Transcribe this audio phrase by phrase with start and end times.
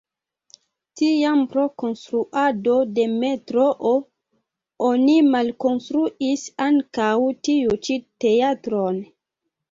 [0.99, 3.91] Tiam pro konstruado de metroo
[4.87, 7.11] oni malkonstruis ankaŭ
[7.49, 8.99] tiu ĉi teatron.